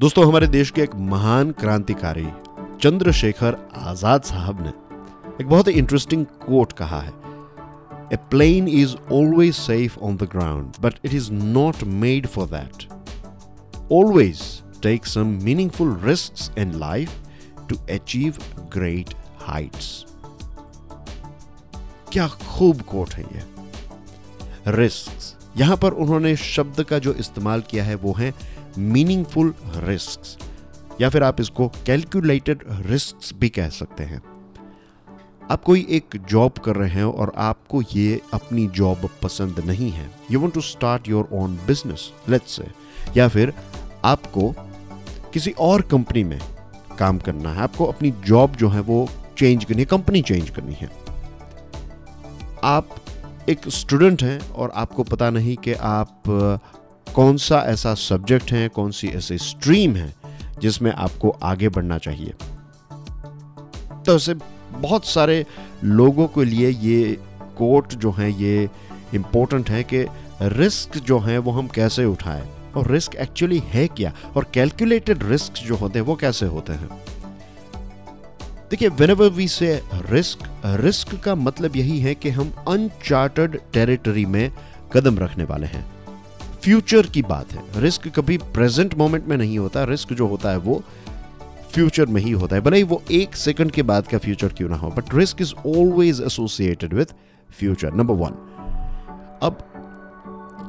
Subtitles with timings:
[0.00, 2.26] दोस्तों, हमारे देश के एक महान क्रांतिकारी
[2.82, 4.68] चंद्रशेखर आज़ाद साहब ने
[5.40, 7.12] एक बहुत ही इंटरेस्टिंग कोट कहा है।
[8.12, 12.86] A plane is always safe on the ground but it is not made for that
[13.92, 14.40] always
[14.82, 17.10] take some meaningful risk in life
[17.68, 18.38] to achieve
[18.74, 19.90] great heights
[22.12, 23.42] क्या खूब कोट है ये।
[24.76, 28.32] रिस्क यहाँ पर उन्होंने शब्द का जो इस्तेमाल किया है वो है
[28.78, 34.22] मीनिंगफुल रिस्क या फिर आप इसको कैलकुलेटेड रिस्क भी कह सकते हैं।
[35.50, 40.10] आप कोई एक जॉब कर रहे हैं और आपको ये अपनी जॉब पसंद नहीं है
[40.30, 42.66] you want to start your own business let's say
[43.16, 43.52] या फिर
[44.04, 44.54] आपको
[45.32, 46.38] किसी और कंपनी में
[46.98, 50.74] काम करना है, आपको अपनी जॉब जो है वो चेंज करनी है कंपनी चेंज करनी
[50.74, 50.90] है।
[52.64, 52.96] आप
[53.50, 56.22] एक स्टूडेंट हैं और आपको पता नहीं कि आप
[57.14, 60.14] कौन सा ऐसा सब्जेक्ट है, कौन सी ऐसी स्ट्रीम है
[60.60, 62.34] जिसमें आपको आगे बढ़ना चाहिए।
[64.06, 64.34] तो ऐसे
[64.70, 65.44] बहुत सारे
[65.84, 67.12] लोगों के लिए ये
[67.58, 68.68] कोट जो है, ये
[69.14, 70.04] इंपॉर्टेंट है कि
[70.42, 75.52] रिस्क जो है वो हम कैसे उठाएँ और रिस्क एक्चुअली है क्या और कैलकुलेटेड रिस्क
[75.52, 76.88] जो होते हैं वो कैसे होते हैं।
[78.70, 79.68] देखिए whenever we say
[80.10, 80.38] risk
[80.80, 84.52] risk का मतलब यही है कि हम अनचार्टर्ड टेरिटरी में
[84.92, 85.84] कदम रखने वाले हैं।
[86.62, 90.58] फ्यूचर की बात है। रिस्क कभी प्रेजेंट मोमेंट में नहीं होता। रिस्क जो होता है
[90.58, 90.82] वो
[91.72, 94.68] फ्यूचर में ही होता है। भले ही वो एक सेकंड के बाद का फ्यूचर क्यों
[94.68, 97.14] ना हो but risk is always associated with
[97.50, 98.38] future number one
[99.42, 99.58] अब,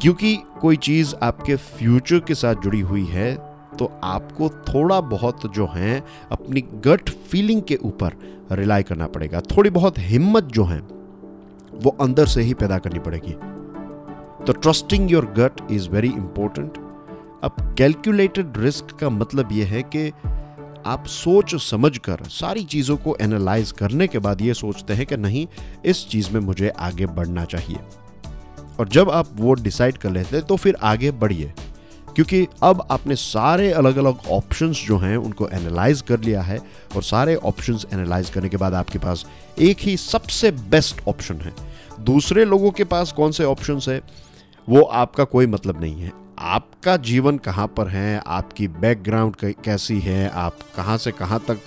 [0.02, 5.68] क्योंकि कोई चीज़ आपके फ्यूचर के साथ जुड़ी हुई है तो आपको थोड़ा बहुत जो
[5.68, 8.14] है, अपनी गट फीलिंग के ऊपर
[8.52, 10.80] रिलाई करना पड़ेगा। थोड़ी बहुत हिम्मत जो है,
[11.74, 13.34] वो अंदर से ही पैदा करनी पड़ेगी।
[14.46, 16.78] तो trusting your gut is very important
[17.44, 20.12] अब कैलकुलेटेड रिस्क का मतलब यह है कि
[20.86, 25.18] आप सोच समझ कर सारी चीज़ों को एनालाइज करने के बाद ये सोचते हैं कि
[25.18, 25.48] नहीं,
[25.86, 27.80] इस चीज़ में मुझे आगे बढ़ना चाहिए।
[28.80, 31.54] और जब आप वो डिसाइड कर लेते हैं तो फिर आगे बढ़िए।
[32.16, 36.60] क्योंकि अब आपने सारे अलग अलग ऑप्शंस जो हैं, उनको एनालाइज कर लिया है
[36.96, 39.26] और सारे ऑप्शंस एनालाइज करने के बाद आपके पास
[39.60, 41.54] एक ही सबसे बेस्ट ऑप्शन है।
[42.00, 44.02] दूसरे लोगों के पास कौन से ऑप्शंस है?
[44.70, 48.24] वो आपका कोई मतलब नहीं है। आपका जीवन कहाँ पर है?
[48.28, 50.30] आपकी बैकग्राउंड कैसी है?
[50.30, 51.58] आप कहाँ से कहाँ तक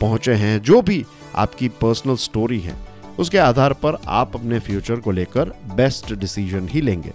[0.00, 0.62] पहुँचे हैं?
[0.62, 1.04] जो भी
[1.36, 2.76] आपकी पर्सनल स्टोरी है,
[3.18, 7.12] उसके आधार पर आप अपने फ्यूचर को लेकर बेस्ट डिसीज़न ही लेंगे।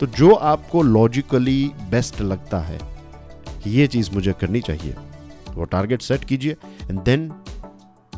[0.00, 2.78] तो जो आपको लॉजिकली बेस्ट लगता है,
[3.66, 4.94] ये चीज़ मुझे करनी चाहिए।
[5.50, 7.32] वो टारगेट सेट कीजिए and then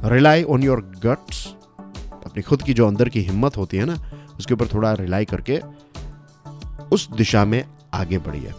[0.05, 1.47] rely on your guts
[2.25, 3.97] अपनी खुद की जो अंदर की हिम्मत होती है ना,
[4.39, 5.61] उसके ऊपर थोड़ा रिलाई करके
[6.93, 8.53] उस दिशा में आगे बढ़िए।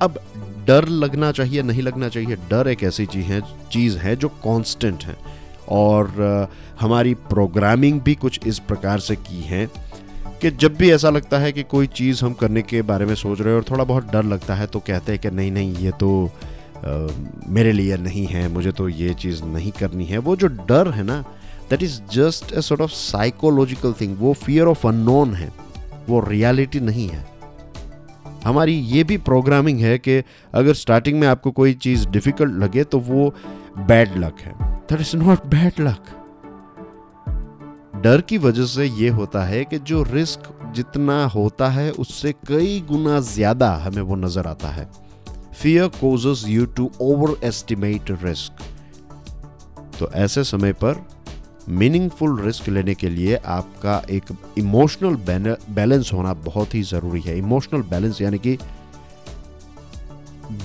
[0.00, 0.20] अब
[0.66, 5.04] डर लगना चाहिए, नहीं लगना चाहिए, डर एक ऐसी चीज़ है चीज़ है जो कांस्टेंट
[5.04, 5.16] है।
[5.68, 6.48] और
[6.80, 9.66] हमारी प्रोग्रामिंग भी कुछ इस प्रकार से की है
[10.42, 13.40] कि जब भी ऐसा लगता है कि कोई चीज़ हम करने के बारे में सोच
[13.40, 15.90] रहे हैं और थोड़ा बहुत डर लगता है तो कहते हैं कि नहीं नहीं ये
[15.90, 16.30] तो
[16.76, 17.06] आ,
[17.48, 21.02] मेरे लिए नहीं है मुझे तो ये चीज़ नहीं करनी है। वो जो डर है
[21.02, 21.20] ना
[21.70, 25.52] that is just a sort of psychological thing वो फियर ऑफ़ अननोन है
[26.08, 27.24] वो रियलिटी नहीं है।
[28.44, 30.22] हमारी ये भी प्रोग्रामिंग है कि
[30.54, 33.28] अगर स्टार्टिंग में आपको कोई चीज़ डिफ़िकल्ट लगे तो वो
[33.78, 36.10] बैड लक है। That is not bad luck
[38.02, 42.80] डर की वजह से ये होता है कि जो रिस्क जितना होता है, उससे कई
[42.88, 44.88] गुना ज़्यादा हमें वो नज़र आता है।
[45.52, 46.90] Fear causes you to
[47.46, 48.62] overestimate risk
[49.98, 51.04] तो ऐसे समय पर
[51.70, 55.16] मीनिंगफुल रिस्क लेने के लिए आपका एक इमोशनल
[55.70, 58.56] बैलेंस होना बहुत ही ज़रूरी है। इमोशनल बैलेंस यानी कि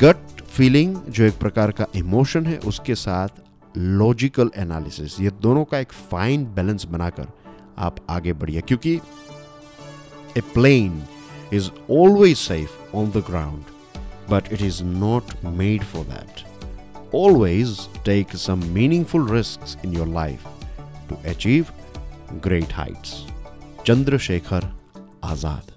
[0.02, 3.47] गट फीलिंग जो एक प्रकार का इमोशन है, उसके साथ
[3.78, 7.28] लॉजिकल एनालिसिस ये दोनों का एक फाइन बैलेंस बनाकर
[7.78, 8.96] आप आगे बढ़िए, क्योंकि
[10.38, 11.02] a plane
[11.54, 13.64] is always safe on the ground
[14.30, 20.48] but it is not made for that always take some meaningful risk in your life
[21.10, 21.66] to achieve
[22.44, 23.24] great heights
[23.86, 24.70] Chandrashekhar
[25.24, 25.77] Azad.